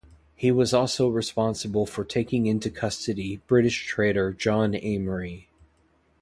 [0.35, 5.45] He was also responsible for taking into custody British traitor John Amery.